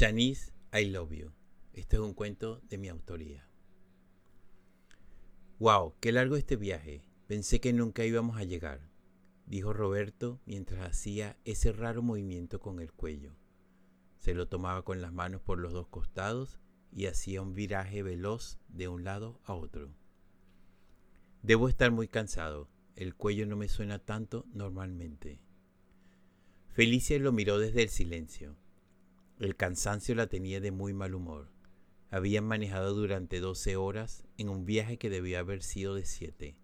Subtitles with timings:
[0.00, 1.30] Shanice, I love you.
[1.74, 3.46] Este es un cuento de mi autoría.
[5.58, 7.02] Wow, qué largo este viaje.
[7.26, 8.80] Pensé que nunca íbamos a llegar,
[9.44, 13.36] dijo Roberto mientras hacía ese raro movimiento con el cuello.
[14.16, 16.58] Se lo tomaba con las manos por los dos costados
[16.90, 19.90] y hacía un viraje veloz de un lado a otro.
[21.42, 22.70] Debo estar muy cansado.
[22.96, 25.42] El cuello no me suena tanto normalmente.
[26.68, 28.56] Felicia lo miró desde el silencio.
[29.40, 31.48] El cansancio la tenía de muy mal humor.
[32.10, 36.58] Habían manejado durante doce horas en un viaje que debía haber sido de siete.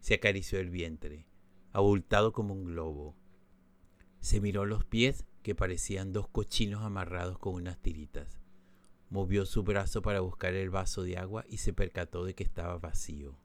[0.00, 1.28] Se acarició el vientre,
[1.70, 3.14] abultado como un globo.
[4.18, 8.40] Se miró los pies, que parecían dos cochinos amarrados con unas tiritas.
[9.08, 12.76] Movió su brazo para buscar el vaso de agua y se percató de que estaba
[12.78, 13.38] vacío.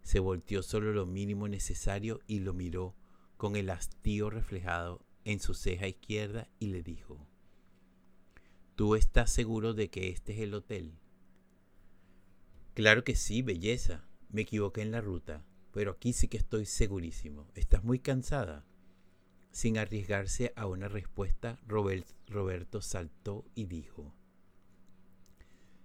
[0.00, 2.96] Se volteó solo lo mínimo necesario y lo miró
[3.36, 7.29] con el hastío reflejado en su ceja izquierda y le dijo,
[8.80, 10.94] ¿Tú estás seguro de que este es el hotel?
[12.72, 14.08] Claro que sí, belleza.
[14.30, 17.46] Me equivoqué en la ruta, pero aquí sí que estoy segurísimo.
[17.54, 18.64] ¿Estás muy cansada?
[19.50, 24.14] Sin arriesgarse a una respuesta, Roberto saltó y dijo,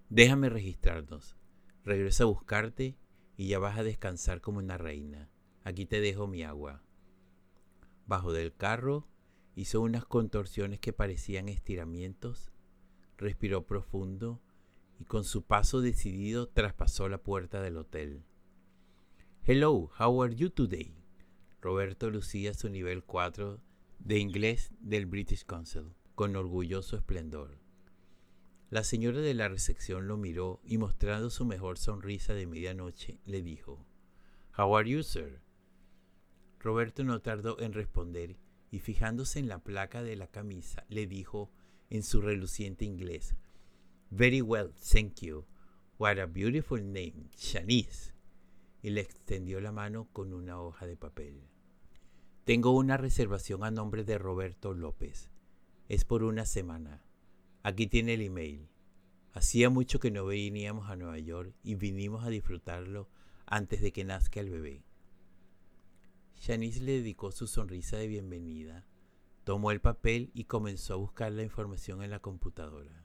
[0.08, 1.36] Déjame registrarnos.
[1.84, 2.96] Regreso a buscarte
[3.36, 5.28] y ya vas a descansar como una reina.
[5.64, 6.82] Aquí te dejo mi agua.
[8.06, 9.06] Bajo del carro
[9.54, 12.52] hizo unas contorsiones que parecían estiramientos,
[13.18, 14.40] respiró profundo
[14.98, 18.22] y con su paso decidido traspasó la puerta del hotel.
[19.44, 20.94] Hello, how are you today?
[21.60, 23.60] Roberto lucía su nivel 4
[23.98, 27.58] de inglés del British Council con orgulloso esplendor.
[28.70, 33.42] La señora de la recepción lo miró y mostrando su mejor sonrisa de medianoche, le
[33.42, 33.86] dijo,
[34.58, 35.40] How are you, sir?
[36.58, 38.36] Roberto no tardó en responder
[38.70, 41.52] y fijándose en la placa de la camisa, le dijo
[41.90, 43.34] en su reluciente inglés,
[44.10, 45.46] Very well, thank you.
[45.98, 48.12] What a beautiful name, Shanice.
[48.82, 51.42] Y le extendió la mano con una hoja de papel.
[52.44, 55.30] Tengo una reservación a nombre de Roberto López.
[55.88, 57.02] Es por una semana.
[57.64, 58.68] Aquí tiene el email.
[59.32, 63.08] Hacía mucho que no veníamos a Nueva York y vinimos a disfrutarlo
[63.44, 64.84] antes de que nazca el bebé.
[66.36, 68.86] Shanice le dedicó su sonrisa de bienvenida,
[69.46, 73.04] tomó el papel y comenzó a buscar la información en la computadora.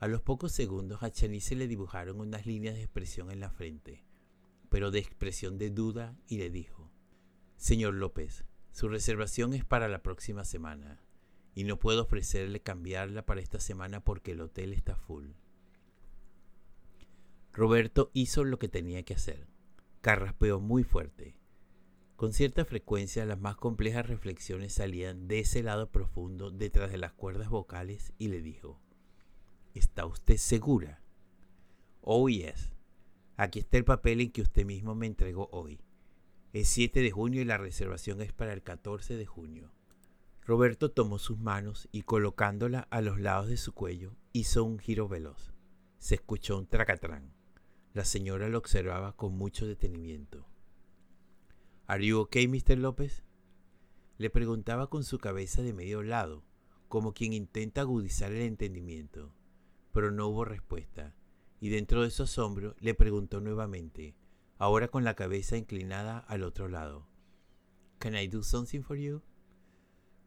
[0.00, 4.04] A los pocos segundos a Shanice le dibujaron unas líneas de expresión en la frente,
[4.68, 6.90] pero de expresión de duda y le dijo,
[7.56, 11.00] Señor López, su reservación es para la próxima semana
[11.54, 15.28] y no puedo ofrecerle cambiarla para esta semana porque el hotel está full.
[17.52, 19.46] Roberto hizo lo que tenía que hacer.
[20.00, 21.36] Carraspeó muy fuerte.
[22.18, 27.12] Con cierta frecuencia las más complejas reflexiones salían de ese lado profundo detrás de las
[27.12, 28.80] cuerdas vocales y le dijo,
[29.72, 31.00] ¿Está usted segura?
[32.00, 32.72] Oh, yes.
[33.36, 35.80] Aquí está el papel en que usted mismo me entregó hoy.
[36.52, 39.70] Es 7 de junio y la reservación es para el 14 de junio.
[40.44, 45.06] Roberto tomó sus manos y colocándola a los lados de su cuello, hizo un giro
[45.06, 45.52] veloz.
[45.98, 47.32] Se escuchó un tracatrán.
[47.94, 50.48] La señora lo observaba con mucho detenimiento.
[51.90, 52.76] ¿Are you okay, Mr.
[52.76, 53.22] López?
[54.18, 56.44] Le preguntaba con su cabeza de medio lado,
[56.86, 59.32] como quien intenta agudizar el entendimiento,
[59.90, 61.14] pero no hubo respuesta,
[61.62, 64.14] y dentro de su asombro le preguntó nuevamente,
[64.58, 67.08] ahora con la cabeza inclinada al otro lado.
[67.98, 69.22] Can I do something for you?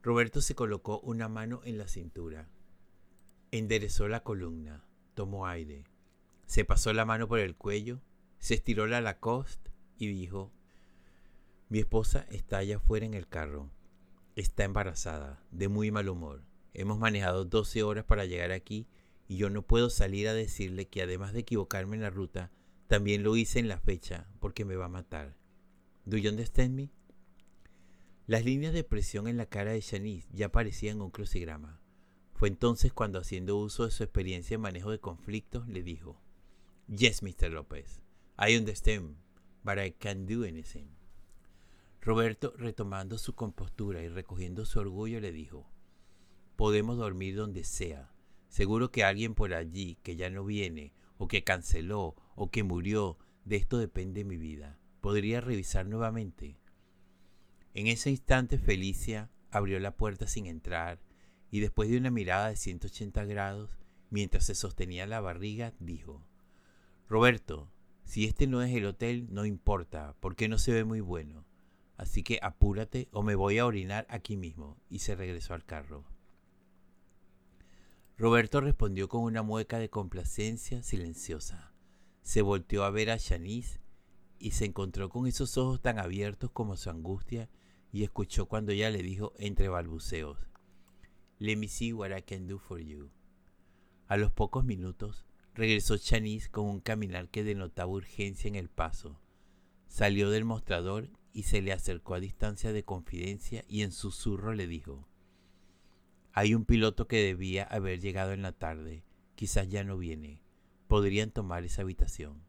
[0.01, 2.49] Roberto se colocó una mano en la cintura.
[3.51, 4.83] Enderezó la columna,
[5.13, 5.83] tomó aire,
[6.47, 8.01] se pasó la mano por el cuello,
[8.39, 10.51] se estiró la Lacoste y dijo,
[11.71, 13.71] mi esposa está allá afuera en el carro.
[14.35, 16.43] Está embarazada, de muy mal humor.
[16.73, 18.89] Hemos manejado 12 horas para llegar aquí
[19.29, 22.51] y yo no puedo salir a decirle que además de equivocarme en la ruta,
[22.87, 25.37] también lo hice en la fecha porque me va a matar.
[26.03, 26.89] ¿Do you understand me?
[28.27, 31.79] Las líneas de presión en la cara de Shanice ya parecían un crucigrama.
[32.33, 36.19] Fue entonces cuando, haciendo uso de su experiencia en manejo de conflictos, le dijo:
[36.89, 37.49] Yes, Mr.
[37.49, 38.01] López,
[38.37, 39.15] I understand,
[39.63, 41.00] but I can't do anything.
[42.01, 45.69] Roberto, retomando su compostura y recogiendo su orgullo, le dijo:
[46.55, 48.11] Podemos dormir donde sea.
[48.47, 53.19] Seguro que alguien por allí que ya no viene, o que canceló, o que murió,
[53.45, 54.79] de esto depende mi vida.
[54.99, 56.57] ¿Podría revisar nuevamente?
[57.75, 60.99] En ese instante Felicia abrió la puerta sin entrar
[61.51, 63.69] y después de una mirada de 180 grados,
[64.09, 66.25] mientras se sostenía la barriga, dijo,
[67.07, 67.71] Roberto,
[68.05, 71.45] si este no es el hotel, no importa, porque no se ve muy bueno.
[72.01, 74.75] Así que apúrate o me voy a orinar aquí mismo.
[74.89, 76.03] Y se regresó al carro.
[78.17, 81.71] Roberto respondió con una mueca de complacencia silenciosa.
[82.23, 83.81] Se volteó a ver a Shanice
[84.39, 87.51] y se encontró con esos ojos tan abiertos como su angustia
[87.91, 90.39] y escuchó cuando ella le dijo entre balbuceos,
[91.37, 93.11] Let me see what I can do for you.
[94.07, 99.20] A los pocos minutos regresó Shanice con un caminar que denotaba urgencia en el paso.
[99.91, 104.65] Salió del mostrador y se le acercó a distancia de confidencia y en susurro le
[104.65, 105.05] dijo,
[106.31, 109.03] hay un piloto que debía haber llegado en la tarde.
[109.35, 110.41] Quizás ya no viene.
[110.87, 112.41] Podrían tomar esa habitación.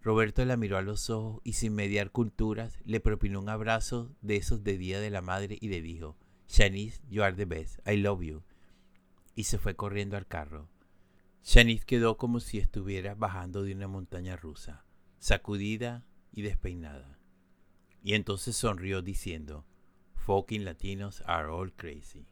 [0.00, 4.36] Roberto la miró a los ojos y sin mediar culturas le propinó un abrazo de
[4.36, 6.16] esos de Día de la Madre y le dijo,
[6.48, 8.44] Shanice, you are the best, I love you.
[9.34, 10.68] Y se fue corriendo al carro.
[11.42, 14.84] Shanice quedó como si estuviera bajando de una montaña rusa,
[15.18, 17.18] sacudida y despeinada.
[18.02, 19.64] Y entonces sonrió diciendo,
[20.14, 22.26] Fucking Latinos are all crazy.